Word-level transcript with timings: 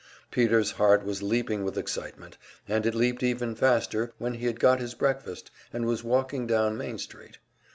Peter's 0.31 0.71
heart 0.71 1.05
was 1.05 1.21
leaping 1.21 1.63
with 1.63 1.77
excitement; 1.77 2.35
and 2.67 2.87
it 2.87 2.95
leaped 2.95 3.21
even 3.21 3.53
faster 3.53 4.13
when 4.17 4.33
he 4.33 4.47
had 4.47 4.59
got 4.59 4.79
his 4.79 4.95
breakfast 4.95 5.51
and 5.71 5.85
was 5.85 6.03
walking 6.03 6.47
down 6.47 6.75
Main 6.75 6.97
Street. 6.97 7.37